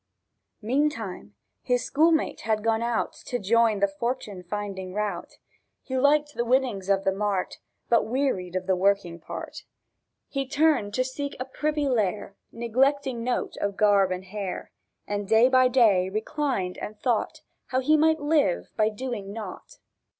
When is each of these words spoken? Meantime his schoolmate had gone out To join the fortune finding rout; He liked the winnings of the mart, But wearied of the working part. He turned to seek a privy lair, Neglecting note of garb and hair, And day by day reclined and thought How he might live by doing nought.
Meantime 0.63 1.35
his 1.61 1.85
schoolmate 1.85 2.41
had 2.41 2.63
gone 2.63 2.81
out 2.81 3.13
To 3.27 3.37
join 3.37 3.81
the 3.81 3.87
fortune 3.87 4.41
finding 4.41 4.95
rout; 4.95 5.37
He 5.83 5.95
liked 5.95 6.33
the 6.33 6.43
winnings 6.43 6.89
of 6.89 7.03
the 7.03 7.11
mart, 7.11 7.59
But 7.87 8.07
wearied 8.07 8.55
of 8.55 8.65
the 8.65 8.75
working 8.75 9.19
part. 9.19 9.57
He 10.27 10.47
turned 10.47 10.95
to 10.95 11.03
seek 11.03 11.35
a 11.39 11.45
privy 11.45 11.87
lair, 11.87 12.35
Neglecting 12.51 13.23
note 13.23 13.57
of 13.57 13.77
garb 13.77 14.11
and 14.11 14.25
hair, 14.25 14.71
And 15.05 15.27
day 15.27 15.49
by 15.49 15.67
day 15.67 16.09
reclined 16.09 16.79
and 16.79 16.99
thought 16.99 17.41
How 17.67 17.79
he 17.79 17.95
might 17.95 18.19
live 18.19 18.71
by 18.75 18.89
doing 18.89 19.31
nought. 19.31 19.77